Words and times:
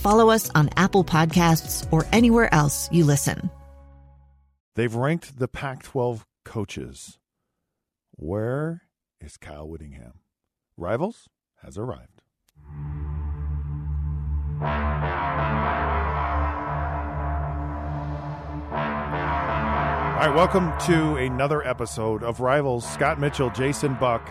follow 0.00 0.30
us 0.30 0.50
on 0.54 0.70
Apple 0.76 1.04
Podcasts, 1.04 1.86
or 1.92 2.06
anywhere 2.12 2.52
else 2.52 2.88
you 2.90 3.04
listen. 3.04 3.50
They've 4.76 4.94
ranked 4.94 5.38
the 5.38 5.48
Pac 5.48 5.82
12 5.82 6.26
coaches. 6.44 7.18
Where 8.12 8.82
is 9.20 9.36
Kyle 9.36 9.68
Whittingham? 9.68 10.20
Rivals 10.76 11.28
has 11.62 11.76
arrived. 11.76 12.22
All 20.20 20.26
right, 20.26 20.34
welcome 20.36 20.72
to 20.86 21.16
another 21.16 21.66
episode 21.66 22.22
of 22.22 22.40
Rivals. 22.40 22.86
Scott 22.90 23.18
Mitchell, 23.18 23.50
Jason 23.50 23.94
Buck. 23.94 24.28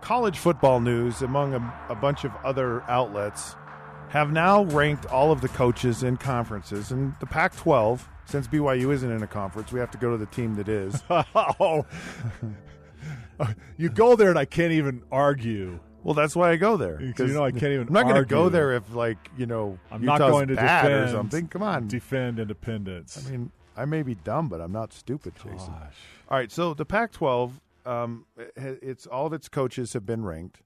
College 0.00 0.38
football 0.38 0.80
news, 0.80 1.22
among 1.22 1.54
a, 1.54 1.74
a 1.88 1.94
bunch 1.94 2.24
of 2.24 2.32
other 2.44 2.82
outlets, 2.88 3.56
have 4.10 4.32
now 4.32 4.64
ranked 4.64 5.06
all 5.06 5.30
of 5.30 5.40
the 5.40 5.48
coaches 5.48 6.02
in 6.02 6.16
conferences. 6.16 6.90
And 6.90 7.14
the 7.20 7.26
Pac 7.26 7.56
12, 7.56 8.08
since 8.24 8.48
BYU 8.48 8.92
isn't 8.92 9.10
in 9.10 9.22
a 9.22 9.26
conference, 9.26 9.72
we 9.72 9.78
have 9.78 9.90
to 9.92 9.98
go 9.98 10.10
to 10.10 10.16
the 10.16 10.26
team 10.26 10.56
that 10.56 10.68
is. 10.68 11.00
oh, 11.08 11.86
you 13.76 13.88
go 13.88 14.16
there 14.16 14.30
and 14.30 14.38
I 14.38 14.46
can't 14.46 14.72
even 14.72 15.02
argue. 15.12 15.78
Well, 16.02 16.14
that's 16.14 16.34
why 16.34 16.50
I 16.50 16.56
go 16.56 16.76
there. 16.76 16.96
Because 16.96 17.28
you 17.28 17.36
know 17.36 17.44
I 17.44 17.52
can't 17.52 17.72
even. 17.72 17.86
I'm 17.86 17.92
not 17.92 18.02
going 18.02 18.16
to 18.16 18.24
go 18.24 18.48
there 18.48 18.72
if, 18.72 18.92
like, 18.94 19.18
you 19.36 19.46
know, 19.46 19.78
I'm 19.92 20.02
Utah's 20.02 20.18
not 20.18 20.30
going 20.30 20.48
to 20.48 20.54
bad 20.56 20.82
defend 20.82 21.04
or 21.04 21.12
something. 21.12 21.48
Come 21.48 21.62
on, 21.62 21.86
defend 21.86 22.40
independence. 22.40 23.24
I 23.24 23.30
mean, 23.30 23.52
I 23.76 23.84
may 23.84 24.02
be 24.02 24.16
dumb, 24.16 24.48
but 24.48 24.60
I'm 24.60 24.72
not 24.72 24.92
stupid, 24.92 25.34
Jason. 25.36 25.72
Gosh. 25.72 25.94
All 26.28 26.36
right, 26.36 26.50
so 26.50 26.74
the 26.74 26.84
Pac-12, 26.84 27.52
um, 27.86 28.26
it's 28.56 29.06
all 29.06 29.26
of 29.26 29.32
its 29.32 29.48
coaches 29.48 29.92
have 29.92 30.04
been 30.04 30.24
ranked, 30.24 30.62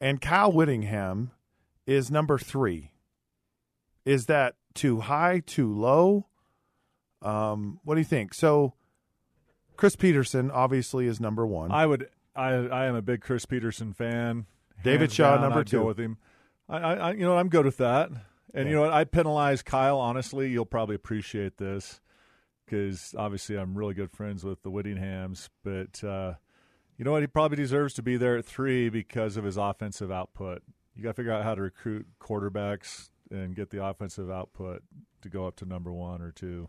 and 0.00 0.20
Kyle 0.20 0.52
Whittingham 0.52 1.30
is 1.88 2.10
number 2.10 2.38
three. 2.38 2.92
Is 4.04 4.26
that 4.26 4.54
too 4.74 5.00
high, 5.00 5.40
too 5.44 5.72
low? 5.72 6.26
Um, 7.22 7.80
what 7.82 7.94
do 7.94 8.00
you 8.00 8.04
think? 8.06 8.34
So, 8.34 8.74
Chris 9.76 9.96
Petersen 9.96 10.50
obviously 10.50 11.06
is 11.06 11.18
number 11.20 11.46
one. 11.46 11.72
I 11.72 11.86
would. 11.86 12.08
I 12.36 12.50
I 12.50 12.86
am 12.86 12.94
a 12.94 13.02
big 13.02 13.20
Chris 13.22 13.44
Petersen 13.46 13.92
fan. 13.92 14.46
David 14.84 15.00
Hands 15.00 15.14
Shaw, 15.14 15.32
down, 15.34 15.40
number 15.42 15.60
I'd 15.60 15.66
two. 15.66 15.80
Go 15.80 15.86
with 15.86 15.98
him. 15.98 16.18
I, 16.68 16.76
I, 16.78 16.94
I 16.94 17.12
you 17.12 17.20
know 17.24 17.36
I'm 17.36 17.48
good 17.48 17.64
with 17.64 17.78
that. 17.78 18.10
And 18.54 18.64
Yeah. 18.64 18.70
you 18.70 18.74
know 18.76 18.82
what? 18.82 18.92
I 18.92 19.04
penalize 19.04 19.62
Kyle. 19.62 19.98
Honestly, 19.98 20.48
you'll 20.50 20.64
probably 20.66 20.94
appreciate 20.94 21.56
this 21.58 22.00
because 22.64 23.14
obviously 23.18 23.56
I'm 23.58 23.76
really 23.76 23.94
good 23.94 24.10
friends 24.12 24.44
with 24.44 24.62
the 24.62 24.70
Whittinghams. 24.70 25.48
But 25.64 26.02
uh, 26.04 26.34
you 26.96 27.04
know 27.04 27.12
what? 27.12 27.22
He 27.22 27.26
probably 27.26 27.56
deserves 27.56 27.94
to 27.94 28.02
be 28.02 28.16
there 28.16 28.36
at 28.36 28.44
three 28.44 28.88
because 28.88 29.36
of 29.36 29.44
his 29.44 29.56
offensive 29.56 30.12
output. 30.12 30.62
You 30.98 31.04
got 31.04 31.10
to 31.10 31.14
figure 31.14 31.32
out 31.32 31.44
how 31.44 31.54
to 31.54 31.62
recruit 31.62 32.06
quarterbacks 32.20 33.10
and 33.30 33.54
get 33.54 33.70
the 33.70 33.84
offensive 33.84 34.30
output 34.30 34.82
to 35.22 35.28
go 35.28 35.46
up 35.46 35.54
to 35.56 35.64
number 35.64 35.92
one 35.92 36.20
or 36.20 36.32
two. 36.32 36.68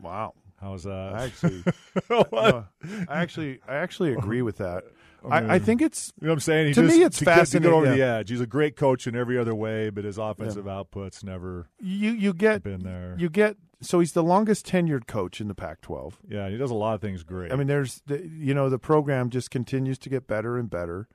wow. 0.00 0.32
How's 0.60 0.84
that? 0.84 1.14
I 1.14 1.24
actually, 1.26 1.62
no, 2.10 2.64
I 3.08 3.20
actually, 3.20 3.60
I 3.68 3.74
actually 3.76 4.12
agree 4.12 4.42
with 4.42 4.58
that. 4.58 4.84
I, 5.28 5.54
I 5.54 5.58
think 5.60 5.82
it's 5.82 6.12
You 6.20 6.26
know 6.26 6.32
what 6.32 6.36
I'm 6.36 6.40
saying? 6.40 6.66
He 6.68 6.74
To 6.74 6.82
just, 6.82 6.96
me, 6.96 7.02
it's 7.04 7.18
to 7.18 7.24
get- 7.24 7.28
to 7.30 7.34
get 7.34 7.38
fascinating, 7.40 7.72
over 7.72 7.86
yeah. 7.86 7.94
the 7.94 8.02
edge. 8.20 8.30
He's 8.30 8.40
a 8.40 8.46
great 8.46 8.74
coach 8.76 9.06
in 9.08 9.14
every 9.16 9.36
other 9.38 9.54
way, 9.54 9.90
but 9.90 10.04
his 10.04 10.18
offensive 10.18 10.66
output's 10.68 11.22
never 11.24 11.66
you 11.80 12.10
you 12.12 12.32
get 12.32 12.62
been 12.64 12.82
there. 12.84 13.14
you 13.18 13.28
get 13.28 13.56
so 13.80 13.98
he's 14.00 14.12
the 14.12 14.22
longest 14.24 14.66
tenured 14.66 15.06
coach 15.06 15.40
in 15.40 15.46
the 15.48 15.54
Pac-12. 15.54 16.14
yeah, 16.28 16.48
he 16.48 16.56
does 16.56 16.70
a 16.72 16.74
lot 16.74 16.94
of 16.94 17.00
things 17.00 17.22
great. 17.24 17.52
I 17.52 17.56
mean, 17.56 17.66
there's 17.68 18.02
the, 18.06 18.24
you 18.28 18.52
know 18.54 18.68
the 18.68 18.78
program 18.80 19.30
just 19.30 19.50
continues 19.52 19.98
to 19.98 20.08
get 20.08 20.26
better 20.28 20.56
and 20.56 20.68
better. 20.70 21.08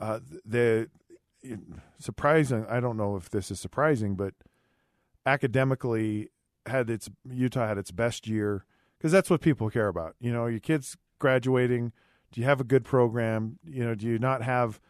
Uh, 0.00 0.20
the 0.44 0.88
surprising, 1.98 2.66
I 2.68 2.80
don't 2.80 2.96
know 2.96 3.16
if 3.16 3.30
this 3.30 3.50
is 3.50 3.60
surprising, 3.60 4.14
but 4.16 4.34
academically 5.24 6.30
had 6.66 6.90
its 6.90 7.08
Utah 7.30 7.66
had 7.68 7.78
its 7.78 7.90
best 7.90 8.26
year 8.26 8.64
because 8.98 9.12
that's 9.12 9.30
what 9.30 9.40
people 9.40 9.70
care 9.70 9.88
about. 9.88 10.14
You 10.20 10.32
know, 10.32 10.46
your 10.46 10.60
kids 10.60 10.96
graduating. 11.18 11.92
Do 12.32 12.40
you 12.40 12.46
have 12.46 12.60
a 12.60 12.64
good 12.64 12.84
program? 12.84 13.58
You 13.64 13.84
know, 13.84 13.94
do 13.94 14.06
you 14.06 14.18
not 14.18 14.42
have 14.42 14.80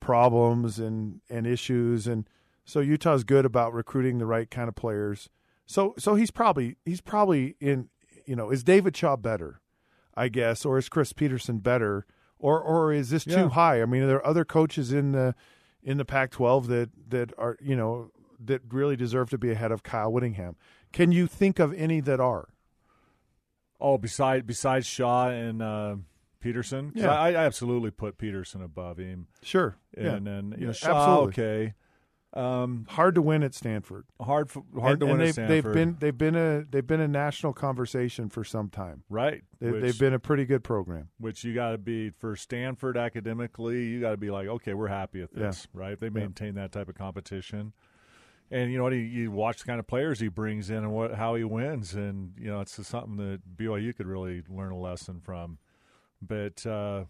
problems 0.00 0.78
and 0.78 1.20
and 1.28 1.46
issues? 1.46 2.06
And 2.06 2.28
so 2.64 2.80
Utah's 2.80 3.24
good 3.24 3.44
about 3.44 3.72
recruiting 3.74 4.18
the 4.18 4.26
right 4.26 4.50
kind 4.50 4.68
of 4.68 4.74
players. 4.74 5.28
So 5.66 5.94
so 5.98 6.14
he's 6.14 6.30
probably 6.30 6.76
he's 6.84 7.00
probably 7.00 7.56
in. 7.60 7.88
You 8.26 8.36
know, 8.36 8.50
is 8.50 8.64
David 8.64 8.96
Shaw 8.96 9.16
better? 9.16 9.60
I 10.16 10.28
guess, 10.28 10.64
or 10.64 10.78
is 10.78 10.88
Chris 10.88 11.12
Petersen 11.12 11.58
better, 11.58 12.06
or 12.38 12.60
or 12.60 12.92
is 12.92 13.10
this 13.10 13.26
Yeah. 13.26 13.42
too 13.42 13.48
high? 13.50 13.82
I 13.82 13.86
mean, 13.86 14.02
are 14.02 14.06
there 14.06 14.26
other 14.26 14.44
coaches 14.44 14.92
in 14.92 15.12
the 15.12 15.34
in 15.84 15.98
the 15.98 16.04
Pac-12 16.04 16.66
that 16.66 16.90
that 17.10 17.32
are 17.38 17.56
you 17.60 17.76
know 17.76 18.10
that 18.44 18.62
really 18.70 18.96
deserve 18.96 19.30
to 19.30 19.38
be 19.38 19.50
ahead 19.52 19.70
of 19.70 19.82
Kyle 19.82 20.10
Whittingham? 20.12 20.56
Can 20.92 21.12
you 21.12 21.26
think 21.26 21.58
of 21.58 21.72
any 21.74 22.00
that 22.00 22.20
are? 22.20 22.48
oh, 23.80 23.98
beside 23.98 24.46
besides 24.46 24.86
Shaw 24.86 25.28
and 25.28 25.60
uh, 25.60 25.96
Petersen, 26.40 26.92
Yeah. 26.94 27.12
I, 27.12 27.30
I 27.32 27.44
absolutely 27.44 27.90
put 27.90 28.16
Petersen 28.16 28.62
above 28.62 28.96
him, 28.98 29.26
Sure, 29.42 29.76
and 29.96 30.26
then 30.26 30.54
you 30.56 30.62
Yeah, 30.62 30.66
know 30.68 30.72
Shaw, 30.72 30.90
absolutely. 31.22 31.28
okay, 31.44 31.74
um, 32.34 32.86
hard 32.90 33.14
to 33.14 33.22
win 33.22 33.42
at 33.44 33.54
Stanford. 33.54 34.04
hard 34.20 34.48
f- 34.48 34.62
hard 34.78 34.92
and, 34.94 35.00
to 35.00 35.06
win 35.06 35.20
at 35.20 35.24
they've, 35.24 35.32
Stanford, 35.34 35.50
They've 35.64 35.72
been 35.72 35.96
they've 36.00 36.18
been 36.18 36.34
a 36.34 36.64
they've 36.68 36.86
been 36.86 37.00
a 37.00 37.06
national 37.08 37.52
conversation 37.52 38.28
for 38.28 38.42
some 38.44 38.68
time. 38.70 39.04
right. 39.08 39.42
They, 39.60 39.70
they've 39.70 39.98
been 39.98 40.12
a 40.14 40.18
pretty 40.18 40.44
good 40.44 40.62
program. 40.64 41.08
which 41.18 41.44
you 41.44 41.54
got 41.54 41.70
to 41.70 41.78
be 41.78 42.10
for 42.10 42.36
Stanford 42.36 42.96
academically. 42.98 43.84
You 43.84 44.00
got 44.00 44.10
to 44.10 44.16
be 44.16 44.30
like, 44.30 44.46
okay, 44.48 44.74
we're 44.74 44.88
happy 44.88 45.20
with 45.22 45.30
Yeah. 45.34 45.46
this, 45.46 45.66
right? 45.72 45.92
If 45.92 46.00
they 46.00 46.10
maintain 46.10 46.54
that 46.56 46.70
type 46.72 46.88
of 46.88 46.96
competition, 46.96 47.72
and 48.50 48.70
you 48.70 48.76
know 48.78 48.84
what, 48.84 48.92
he, 48.92 49.00
you 49.00 49.30
watch 49.30 49.60
the 49.60 49.64
kind 49.66 49.80
of 49.80 49.86
players 49.86 50.20
he 50.20 50.28
brings 50.28 50.68
in 50.70 50.76
and 50.78 50.92
what 50.92 51.14
how 51.14 51.34
he 51.34 51.44
wins, 51.44 51.94
and 51.94 52.32
you 52.38 52.48
know 52.50 52.60
it's 52.60 52.84
something 52.86 53.16
that 53.16 53.40
BYU 53.56 53.96
could 53.96 54.06
really 54.06 54.42
learn 54.48 54.72
a 54.72 54.78
lesson 54.78 55.20
from. 55.20 55.58
But 56.20 56.66
uh, 56.66 57.04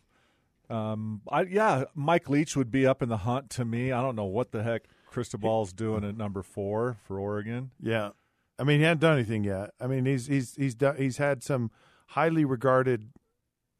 um, 0.71 1.23
I 1.29 1.43
yeah, 1.43 1.84
Mike 1.95 2.29
Leach 2.29 2.57
would 2.57 2.71
be 2.71 2.87
up 2.87 3.03
in 3.03 3.09
the 3.09 3.19
hunt 3.19 3.51
to 3.51 3.65
me. 3.65 3.91
I 3.93 4.01
don't 4.01 4.17
know 4.17 4.25
what 4.25 4.53
the 4.53 4.63
heck 4.63 4.83
Cristobal's 5.15 5.73
doing 5.73 6.03
at 6.03 6.17
number 6.17 6.43
four 6.43 6.97
for 7.07 7.21
Oregon. 7.21 7.71
Yeah, 7.81 8.11
I 8.59 8.65
mean 8.65 8.81
he 8.81 8.85
hadn't 8.85 9.01
done 9.01 9.15
anything 9.15 9.45
yet. 9.45 9.71
I 9.81 9.87
mean 9.87 10.07
he's 10.07 10.27
he's 10.27 10.57
he's 10.57 10.75
done, 10.75 10.97
he's 10.97 11.19
had 11.19 11.41
some 11.41 11.71
highly 12.09 12.45
regarded 12.45 13.11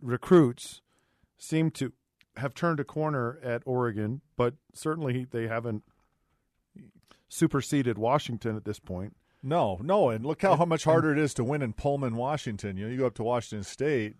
recruits 0.01 0.81
seem 1.37 1.73
to 1.73 1.93
have 2.37 2.55
turned 2.55 2.79
a 2.79 2.85
corner 2.85 3.41
at 3.43 3.63
Oregon, 3.67 4.21
but 4.37 4.55
certainly 4.73 5.27
they 5.29 5.49
haven't 5.49 5.83
superseded 7.29 7.99
Washington 7.99 8.57
at 8.57 8.65
this 8.65 8.79
point. 8.79 9.17
No, 9.43 9.81
no, 9.83 10.11
and 10.11 10.25
look 10.25 10.41
how, 10.41 10.55
how 10.55 10.65
much 10.65 10.85
harder 10.85 11.11
it 11.11 11.19
is 11.19 11.35
to 11.35 11.43
win 11.43 11.63
in 11.63 11.73
Pullman, 11.73 12.15
Washington. 12.15 12.77
You 12.77 12.85
know, 12.85 12.93
you 12.93 12.99
go 12.99 13.07
up 13.07 13.15
to 13.15 13.25
Washington 13.25 13.65
State, 13.65 14.15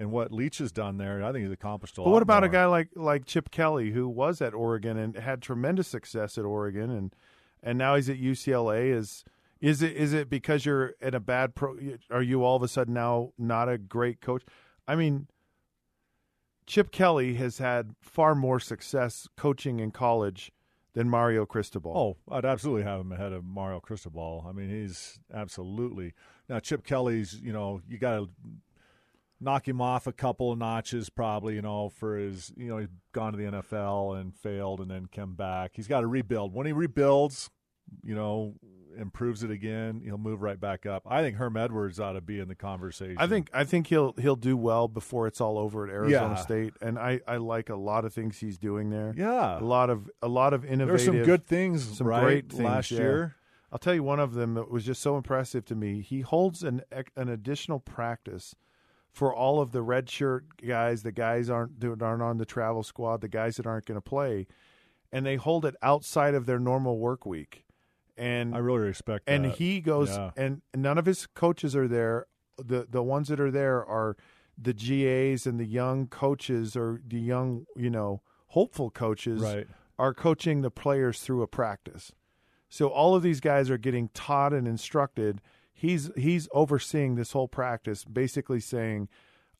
and 0.00 0.10
what 0.10 0.32
Leach 0.32 0.58
has 0.58 0.72
done 0.72 0.96
there, 0.96 1.22
I 1.22 1.30
think 1.30 1.44
he's 1.44 1.52
accomplished 1.52 1.98
a 1.98 2.00
lot. 2.00 2.06
But 2.06 2.12
what 2.12 2.22
about 2.22 2.42
a 2.42 2.48
guy 2.48 2.64
like 2.64 2.88
like 2.96 3.26
Chip 3.26 3.50
Kelly 3.50 3.90
who 3.90 4.08
was 4.08 4.40
at 4.40 4.54
Oregon 4.54 4.96
and 4.96 5.14
had 5.14 5.42
tremendous 5.42 5.88
success 5.88 6.38
at 6.38 6.44
Oregon 6.44 6.90
and 6.90 7.14
and 7.62 7.76
now 7.76 7.96
he's 7.96 8.08
at 8.08 8.18
UCLA 8.18 8.96
is 8.96 9.24
is 9.60 9.82
it 9.82 9.94
is 9.94 10.14
it 10.14 10.30
because 10.30 10.64
you're 10.64 10.94
in 11.02 11.14
a 11.14 11.20
bad 11.20 11.54
pro 11.54 11.76
are 12.10 12.22
you 12.22 12.42
all 12.42 12.56
of 12.56 12.62
a 12.62 12.68
sudden 12.68 12.94
now 12.94 13.32
not 13.38 13.68
a 13.68 13.76
great 13.76 14.22
coach? 14.22 14.42
I 14.88 14.96
mean 14.96 15.28
Chip 16.66 16.92
Kelly 16.92 17.34
has 17.34 17.58
had 17.58 17.94
far 18.00 18.34
more 18.34 18.58
success 18.58 19.28
coaching 19.36 19.80
in 19.80 19.90
college 19.90 20.50
than 20.94 21.10
Mario 21.10 21.44
Cristobal. 21.44 21.92
Oh, 21.96 22.34
I'd 22.34 22.44
absolutely 22.44 22.84
have 22.84 23.00
him 23.00 23.12
ahead 23.12 23.32
of 23.32 23.44
Mario 23.44 23.80
Cristobal. 23.80 24.46
I 24.48 24.52
mean, 24.52 24.70
he's 24.70 25.18
absolutely 25.32 26.14
now 26.48 26.58
Chip 26.60 26.84
Kelly's. 26.84 27.34
You 27.34 27.52
know, 27.52 27.80
you 27.88 27.98
got 27.98 28.16
to 28.16 28.28
knock 29.40 29.66
him 29.66 29.80
off 29.80 30.06
a 30.06 30.12
couple 30.12 30.52
of 30.52 30.58
notches, 30.58 31.10
probably. 31.10 31.54
You 31.54 31.62
know, 31.62 31.88
for 31.88 32.16
his 32.16 32.52
you 32.56 32.68
know 32.68 32.78
he's 32.78 32.88
gone 33.12 33.32
to 33.32 33.38
the 33.38 33.44
NFL 33.44 34.20
and 34.20 34.34
failed, 34.34 34.80
and 34.80 34.90
then 34.90 35.06
come 35.12 35.34
back. 35.34 35.72
He's 35.74 35.88
got 35.88 36.00
to 36.00 36.06
rebuild. 36.06 36.54
When 36.54 36.66
he 36.66 36.72
rebuilds, 36.72 37.50
you 38.04 38.14
know, 38.14 38.54
improves 38.96 39.42
it 39.42 39.50
again, 39.50 40.02
he'll 40.04 40.18
move 40.18 40.42
right 40.42 40.60
back 40.60 40.86
up. 40.86 41.02
I 41.06 41.22
think 41.22 41.36
Herm 41.36 41.56
Edwards 41.56 41.98
ought 42.00 42.12
to 42.12 42.20
be 42.20 42.38
in 42.38 42.48
the 42.48 42.54
conversation. 42.54 43.16
I 43.18 43.26
think 43.26 43.50
I 43.52 43.64
think 43.64 43.86
he'll 43.86 44.14
he'll 44.18 44.36
do 44.36 44.56
well 44.56 44.88
before 44.88 45.26
it's 45.26 45.40
all 45.40 45.58
over 45.58 45.84
at 45.86 45.90
Arizona 45.92 46.34
Yeah. 46.34 46.42
State, 46.42 46.74
and 46.80 46.98
I, 46.98 47.20
I 47.26 47.36
like 47.36 47.68
a 47.70 47.76
lot 47.76 48.04
of 48.04 48.12
things 48.12 48.38
he's 48.38 48.58
doing 48.58 48.90
there. 48.90 49.14
Yeah. 49.16 49.58
a 49.58 49.64
lot 49.64 49.90
of 49.90 50.10
a 50.22 50.28
lot 50.28 50.52
of 50.52 50.64
innovative. 50.64 50.88
there's 50.88 51.04
some 51.04 51.22
good 51.22 51.46
things, 51.46 51.96
some 51.98 52.06
right? 52.06 52.22
great 52.22 52.50
things, 52.50 52.62
last 52.62 52.90
yeah. 52.90 52.98
year. 52.98 53.36
I'll 53.72 53.78
tell 53.78 53.94
you 53.94 54.02
one 54.02 54.18
of 54.18 54.34
them 54.34 54.54
that 54.54 54.68
was 54.68 54.84
just 54.84 55.00
so 55.00 55.16
impressive 55.16 55.64
to 55.66 55.76
me. 55.76 56.00
He 56.00 56.20
holds 56.22 56.62
an 56.62 56.82
an 57.16 57.28
additional 57.28 57.78
practice 57.80 58.54
for 59.12 59.34
all 59.34 59.60
of 59.60 59.72
the 59.72 59.82
red 59.82 60.08
shirt 60.08 60.44
guys, 60.66 61.02
the 61.02 61.12
guys 61.12 61.50
aren't 61.50 61.80
that 61.80 62.02
aren't 62.02 62.22
on 62.22 62.38
the 62.38 62.44
travel 62.46 62.82
squad, 62.82 63.20
the 63.20 63.28
guys 63.28 63.56
that 63.56 63.66
aren't 63.66 63.86
going 63.86 63.96
to 63.96 64.00
play, 64.02 64.46
and 65.12 65.26
they 65.26 65.36
hold 65.36 65.64
it 65.64 65.74
outside 65.82 66.34
of 66.34 66.46
their 66.46 66.58
normal 66.58 66.98
work 66.98 67.26
week. 67.26 67.64
And 68.16 68.54
I 68.54 68.58
really 68.58 68.80
respect 68.80 69.24
and 69.26 69.46
that. 69.46 69.54
he 69.56 69.80
goes 69.80 70.10
Yeah. 70.10 70.30
and 70.36 70.60
none 70.74 70.98
of 70.98 71.06
his 71.06 71.26
coaches 71.26 71.74
are 71.74 71.88
there 71.88 72.26
the 72.58 72.86
the 72.90 73.02
ones 73.02 73.28
that 73.28 73.40
are 73.40 73.50
there 73.50 73.84
are 73.84 74.16
the 74.58 74.74
GAs 74.74 75.46
and 75.46 75.58
the 75.58 75.64
young 75.64 76.06
coaches 76.06 76.76
or 76.76 77.00
the 77.06 77.18
young 77.18 77.64
you 77.76 77.88
know 77.88 78.20
hopeful 78.48 78.90
coaches 78.90 79.40
Right. 79.40 79.66
are 79.98 80.12
coaching 80.12 80.60
the 80.60 80.70
players 80.70 81.20
through 81.22 81.40
a 81.42 81.46
practice 81.46 82.12
so 82.68 82.88
all 82.88 83.14
of 83.14 83.22
these 83.22 83.40
guys 83.40 83.70
are 83.70 83.78
getting 83.78 84.10
taught 84.12 84.52
and 84.52 84.68
instructed 84.68 85.40
he's 85.80 86.10
he's 86.14 86.46
overseeing 86.52 87.14
this 87.14 87.32
whole 87.32 87.48
practice 87.48 88.04
basically 88.04 88.60
saying 88.60 89.08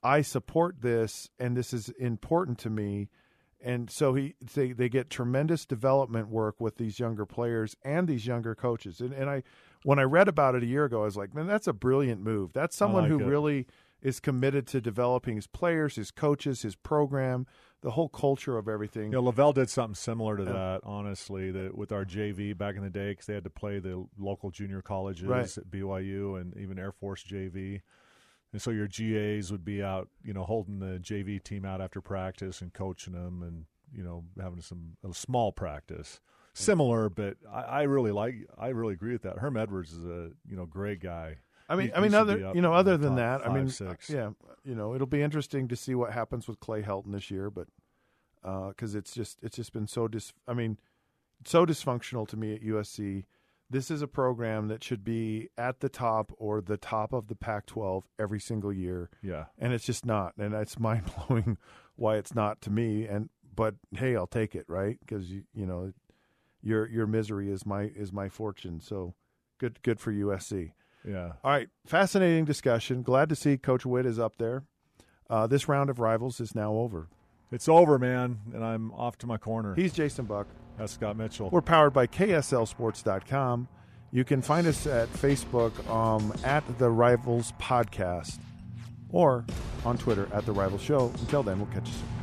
I 0.03 0.21
support 0.21 0.83
this 0.83 1.31
and 1.39 1.57
this 1.57 1.73
is 1.73 1.89
important 1.91 2.59
to 2.59 2.71
me. 2.71 3.09
And 3.63 3.91
so 3.91 4.13
he 4.13 4.35
they, 4.55 4.73
they 4.73 4.91
get 4.91 5.09
tremendous 5.09 5.65
development 5.65 6.29
work 6.29 6.61
with 6.61 6.77
these 6.77 7.01
younger 7.01 7.25
players 7.25 7.75
and 7.83 8.07
these 8.07 8.27
younger 8.27 8.55
coaches. 8.55 9.01
And, 9.01 9.15
and 9.15 9.31
i 9.31 9.43
when 9.83 9.99
i 9.99 10.03
read 10.03 10.29
about 10.29 10.55
it 10.55 10.63
a 10.63 10.67
year 10.67 10.85
ago 10.85 11.01
i 11.01 11.05
was 11.07 11.17
like 11.17 11.35
man 11.35 11.47
that's 11.47 11.67
a 11.67 11.73
brilliant 11.73 12.23
move. 12.23 12.53
That's 12.53 12.77
someone 12.77 13.05
like 13.05 13.13
who 13.13 13.21
it. 13.21 13.25
really 13.25 13.67
is 14.03 14.21
committed 14.21 14.67
to 14.67 14.81
developing 14.81 15.37
his 15.37 15.47
players 15.47 15.97
his 15.97 16.11
coaches 16.11 16.63
his 16.63 16.77
program 16.77 17.47
the 17.83 17.93
whole 17.93 18.09
culture 18.11 18.59
of 18.59 18.69
everything 18.69 19.11
know, 19.11 19.23
LaVell 19.23 19.55
did 19.55 19.71
something 19.71 19.95
similar 19.95 20.37
to 20.37 20.45
that, 20.45 20.81
honestly, 20.85 21.51
that 21.51 21.75
with 21.75 21.93
our 21.93 22.05
JV 22.05 22.57
back 22.57 22.77
in 22.77 22.83
the 22.83 22.91
day, 22.91 23.13
because 23.13 23.25
they 23.25 23.33
had 23.33 23.45
to 23.45 23.49
play 23.51 23.79
the 23.79 24.05
local 24.19 24.51
junior 24.51 24.83
colleges 24.83 25.25
Right. 25.25 25.57
at 25.57 25.71
BYU 25.71 26.39
and 26.39 26.55
even 26.59 26.79
Air 26.79 26.93
Force 26.93 27.25
JV. 27.25 27.81
And 28.53 28.61
so 28.61 28.71
your 28.71 28.87
GAs 28.87 29.51
would 29.51 29.65
be 29.65 29.83
out, 29.83 30.09
you 30.23 30.35
know, 30.35 30.45
holding 30.45 30.79
the 30.79 30.99
JV 30.99 31.43
team 31.43 31.65
out 31.65 31.81
after 31.81 32.03
practice 32.03 32.61
and 32.61 32.71
coaching 32.73 33.15
them 33.15 33.43
and, 33.43 33.65
you 33.97 34.03
know, 34.05 34.25
having 34.39 34.61
some 34.61 34.99
a 35.09 35.15
small 35.15 35.51
practice. 35.51 36.21
Similar, 36.53 37.09
but 37.09 37.37
I, 37.51 37.61
I 37.63 37.83
really 37.85 38.13
like, 38.13 38.35
I 38.59 38.69
really 38.69 38.93
agree 38.93 39.13
with 39.13 39.23
that. 39.23 39.39
Herm 39.39 39.57
Edwards 39.57 39.93
is 39.93 40.05
a, 40.05 40.33
you 40.47 40.55
know, 40.57 40.67
great 40.67 41.01
guy. 41.01 41.39
I 41.71 41.77
mean, 41.77 41.87
He- 41.89 41.95
I 41.95 42.01
mean, 42.01 42.15
other 42.15 42.53
you 42.55 42.61
know, 42.61 42.73
other 42.75 42.97
than 42.97 43.15
that, 43.17 43.47
I 43.47 43.55
mean, 43.55 43.69
six. 43.69 44.11
yeah, 44.11 44.31
you 44.65 44.75
know, 44.75 44.95
it'll 44.95 45.07
be 45.07 45.23
interesting 45.23 45.69
to 45.69 45.77
see 45.77 45.95
what 45.95 46.13
happens 46.13 46.47
with 46.49 46.61
Clay 46.61 46.83
Helton 46.83 47.13
this 47.13 47.31
year, 47.31 47.49
but 47.51 47.69
uh, 48.45 48.69
because 48.69 48.95
it's 48.95 49.13
just 49.15 49.39
it's 49.43 49.57
just 49.57 49.73
been 49.73 49.87
so 49.87 50.09
dis, 50.09 50.33
I 50.49 50.55
mean, 50.55 50.79
so 51.45 51.65
dysfunctional 51.65 52.27
to 52.29 52.37
me 52.37 52.55
at 52.55 52.63
USC. 52.63 53.25
This 53.73 53.89
is 53.89 54.03
a 54.03 54.09
program 54.09 54.67
that 54.67 54.83
should 54.83 55.05
be 55.05 55.49
at 55.57 55.79
the 55.79 55.89
top 55.89 56.33
or 56.39 56.61
the 56.61 56.77
top 56.77 57.13
of 57.13 57.29
the 57.29 57.37
Pac-12 57.37 58.03
every 58.19 58.41
single 58.41 58.73
year, 58.73 59.11
Yeah. 59.23 59.45
and 59.57 59.73
it's 59.73 59.85
just 59.87 60.05
not, 60.05 60.33
and 60.37 60.53
it's 60.55 60.77
mind 60.89 61.05
blowing 61.29 61.57
why 61.95 62.17
it's 62.17 62.35
not 62.35 62.61
to 62.63 62.71
me. 62.71 63.07
And 63.07 63.31
but 63.55 63.77
hey, 63.93 64.17
I'll 64.17 64.27
take 64.27 64.57
it, 64.57 64.65
right? 64.69 64.99
Because 64.99 65.31
you 65.31 65.45
you 65.55 65.67
know, 65.67 65.93
your 66.63 66.89
your 66.89 67.07
misery 67.07 67.49
is 67.51 67.65
my 67.65 67.83
is 67.95 68.13
my 68.13 68.29
fortune. 68.29 68.81
So 68.81 69.15
good 69.59 69.83
good 69.83 70.01
for 70.01 70.13
USC. 70.13 70.73
Yeah. 71.07 71.33
All 71.43 71.51
right, 71.51 71.69
fascinating 71.87 72.45
discussion. 72.45 73.03
Glad 73.03 73.29
to 73.31 73.37
see 73.37 73.57
Coach 73.57 73.87
Witt 73.87 74.07
is 74.07 74.19
up 74.19 74.37
there. 74.39 74.65
Uh, 75.29 75.47
this 75.47 75.69
round 75.69 75.91
of 75.91 75.99
rivals 75.99 76.41
is 76.41 76.55
now 76.55 76.73
over. 76.73 77.09
It's 77.53 77.69
over, 77.69 77.99
man, 77.99 78.39
and 78.55 78.65
I'm 78.65 78.93
off 78.93 79.19
to 79.19 79.27
my 79.27 79.37
corner. 79.37 79.75
He's 79.75 79.93
Jason 79.93 80.25
Buck. 80.25 80.47
That's 80.79 80.93
Scott 80.93 81.17
Mitchell. 81.17 81.51
We're 81.51 81.61
powered 81.63 81.93
by 81.93 82.07
KSLSports.com. 82.07 83.69
You 84.13 84.25
can 84.25 84.43
find 84.43 84.67
us 84.67 84.87
at 84.87 85.13
Facebook 85.13 85.89
um, 85.89 86.33
at 86.45 86.65
the 86.79 86.91
Rivals 86.91 87.53
Podcast 87.61 88.39
or 89.11 89.45
on 89.85 89.99
Twitter 89.99 90.29
at 90.33 90.47
the 90.47 90.53
Rivals 90.53 90.83
Show. 90.83 91.13
Until 91.21 91.43
then, 91.43 91.59
we'll 91.59 91.69
catch 91.73 91.87
you 91.87 91.95
soon. 91.95 92.20